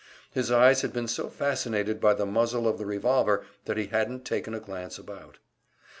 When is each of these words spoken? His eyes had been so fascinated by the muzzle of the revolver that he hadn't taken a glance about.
His 0.31 0.49
eyes 0.51 0.81
had 0.81 0.93
been 0.93 1.07
so 1.07 1.29
fascinated 1.29 2.01
by 2.01 2.15
the 2.15 2.25
muzzle 2.25 2.67
of 2.67 2.79
the 2.79 2.87
revolver 2.87 3.45
that 3.65 3.77
he 3.77 3.85
hadn't 3.85 4.25
taken 4.25 4.55
a 4.55 4.59
glance 4.59 4.97
about. 4.97 5.37